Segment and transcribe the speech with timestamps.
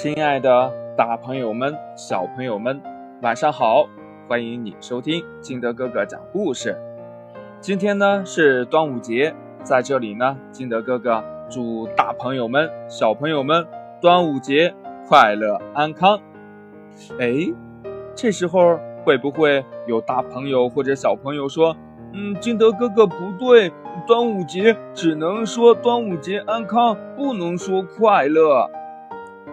[0.00, 2.80] 亲爱的大朋友们、小朋友们，
[3.20, 3.84] 晚上好！
[4.28, 6.78] 欢迎你收听金德哥哥讲故事。
[7.60, 9.34] 今天呢是端午节，
[9.64, 13.66] 在这里呢，金德哥哥祝大朋友们、小朋友们
[14.00, 14.72] 端午节
[15.08, 16.20] 快乐安康。
[17.18, 17.52] 哎，
[18.14, 21.74] 这时候会不会有大朋友或者小朋友说
[22.14, 23.72] ：“嗯，金德哥哥不对，
[24.06, 28.70] 端午节只能说端午节安康，不能说快乐。”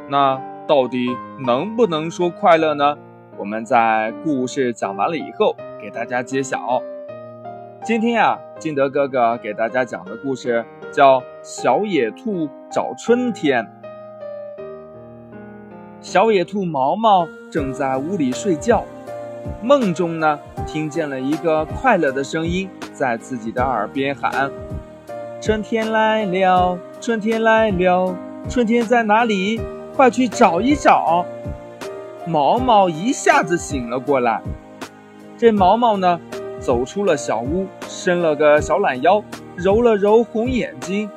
[0.08, 1.08] 那到底
[1.46, 2.98] 能不能说快乐呢？
[3.38, 6.82] 我们在故事讲完了以后给大家揭晓。
[7.84, 13.64] 今天呀，金德哥哥给大家讲的故事叫《小野兔找春天》。
[16.02, 18.84] 小野兔毛毛正在屋里睡觉，
[19.62, 24.50] 梦中呢，听见了一个快乐的声音在自己的耳边喊
[25.42, 28.15] ：“春天来了，春天来了，
[28.48, 29.60] 春天在哪里？”
[29.96, 31.26] 快去找一找！
[32.28, 34.42] 毛毛一下子醒了过来。
[35.38, 36.20] 这毛毛呢，
[36.60, 39.24] 走出了小屋，伸了个小懒腰，
[39.56, 41.10] 揉了揉红眼睛。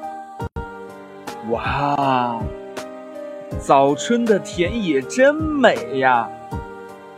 [1.51, 2.39] 哇，
[3.59, 6.29] 早春的田野真美呀！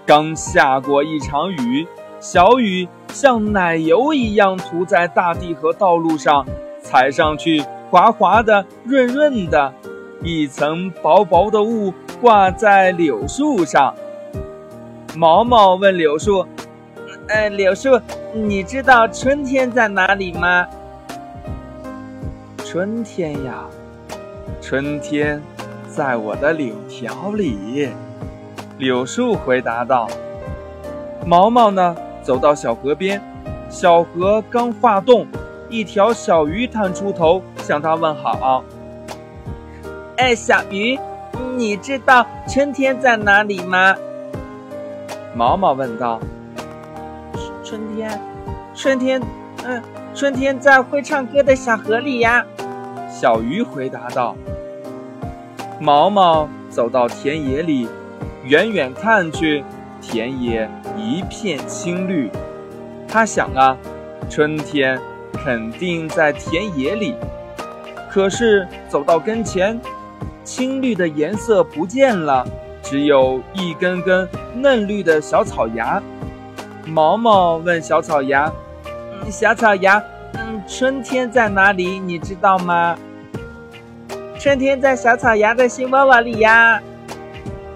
[0.06, 1.86] 刚下过一场雨，
[2.20, 6.46] 小雨像奶油一样涂在大地和道路上，
[6.80, 9.72] 踩上去滑滑的、润润的。
[10.22, 13.94] 一层薄薄的雾挂在柳树上。
[15.16, 16.46] 毛毛问柳树
[17.28, 17.98] ：“哎，柳树，
[18.34, 20.66] 你知道春天在哪里吗
[22.64, 23.64] ？”“春天呀，
[24.60, 25.42] 春天
[25.88, 27.88] 在我的柳条里。”
[28.78, 30.08] 柳树回答道。
[31.26, 33.20] 毛毛呢，走到小河边，
[33.68, 35.26] 小河刚化冻，
[35.68, 38.62] 一条小鱼探出头向他问好。
[40.20, 40.98] 哎，小鱼，
[41.56, 43.96] 你知道春天在哪里吗？
[45.34, 46.20] 毛毛问道。
[47.64, 48.20] 春天，
[48.74, 49.18] 春天，
[49.64, 49.82] 嗯，
[50.14, 52.44] 春天在会唱歌的小河里呀。
[53.10, 54.36] 小鱼回答道。
[55.80, 57.88] 毛毛走到田野里，
[58.44, 59.64] 远远看去，
[60.02, 60.68] 田野
[60.98, 62.30] 一片青绿。
[63.08, 63.74] 他想啊，
[64.28, 65.00] 春天
[65.32, 67.14] 肯定在田野里。
[68.10, 69.80] 可是走到跟前。
[70.42, 72.46] 青绿的颜色不见了，
[72.82, 76.02] 只有一根根嫩绿的小草芽。
[76.86, 78.50] 毛毛问小草芽
[79.30, 80.02] ：“小草芽，
[80.34, 81.98] 嗯，春天在哪里？
[81.98, 82.96] 你知道吗
[84.40, 86.80] ？”“春天在小草芽的心窝窝里呀。”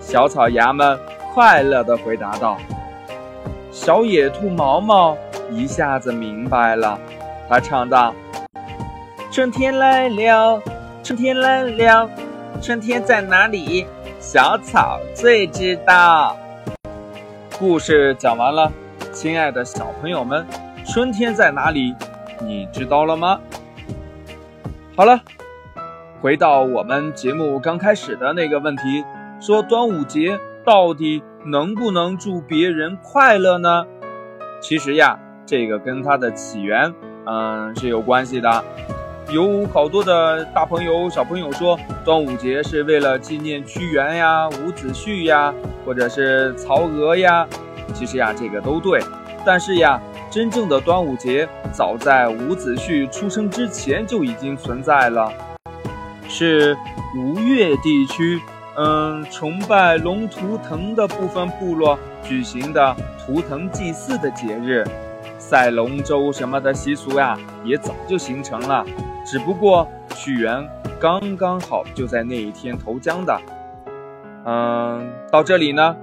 [0.00, 0.98] 小草芽们
[1.32, 2.58] 快乐地回答道。
[3.70, 5.16] 小野兔毛毛
[5.50, 6.98] 一下子明白了，
[7.48, 8.14] 他唱道
[9.30, 10.60] ：“春天来了，
[11.02, 12.10] 春天来了。”
[12.64, 13.86] 春天在哪里？
[14.18, 16.34] 小草最知道。
[17.58, 18.72] 故事讲完了，
[19.12, 20.46] 亲爱的小朋友们，
[20.86, 21.94] 春天在哪里？
[22.40, 23.38] 你知道了吗？
[24.96, 25.20] 好了，
[26.22, 29.04] 回到我们节目刚开始的那个问题，
[29.38, 33.84] 说端午节到底能不能祝别人快乐呢？
[34.62, 36.94] 其实呀，这个跟它的起源，
[37.26, 38.64] 嗯，是有关系的。
[39.30, 45.52] 有好多的大朋友、小朋友说，端午节是为了纪念屈原呀、伍子胥呀，
[45.84, 47.46] 或者是曹娥呀。
[47.94, 49.00] 其实呀，这个都对。
[49.44, 55.32] 但是呀，真正的端午节早在伍子胥出生之前就已经存在了，
[56.28, 56.76] 是
[57.16, 58.40] 吴越地区，
[58.76, 64.84] 嗯，崇拜龙图腾的部分部落举行的图腾祭祀的节日。
[65.46, 68.82] 赛龙舟什么的习俗呀，也早就形成了。
[69.26, 70.66] 只不过屈原
[70.98, 73.38] 刚刚好就在那一天投江的，
[74.46, 75.94] 嗯，到这里呢，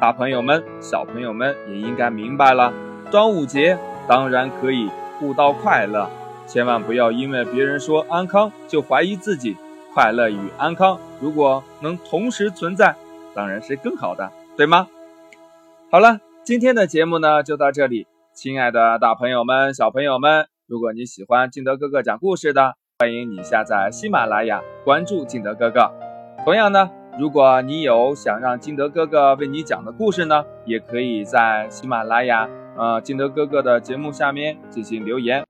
[0.00, 2.74] 大朋友们、小朋友们也应该明白了，
[3.12, 3.78] 端午节
[4.08, 4.90] 当然可以
[5.20, 6.10] 互道快乐，
[6.48, 9.56] 千万不要因为别人说安康就怀疑自己。
[9.94, 12.96] 快乐与安康如果能同时存在，
[13.34, 14.88] 当然是更好的，对吗？
[15.92, 18.06] 好了，今天的节目呢就到这里，
[18.42, 20.46] 亲爱的大朋友们、小朋友们。
[20.66, 25.92] 如果你喜欢金德哥哥讲故事的，欢迎你下载喜马拉雅，关注金德哥哥。
[26.42, 32.48] 同样呢，如果你有想让金德哥哥为你讲的故事呢，也可以在喜马拉雅
[32.78, 35.44] 呃金德哥哥的节目下面进行留言。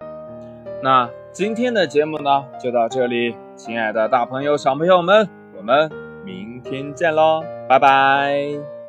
[0.82, 5.88] 那今天的节目呢就到这里，亲爱的大朋友小朋友们，我们
[6.24, 8.79] 明天见喽，拜拜。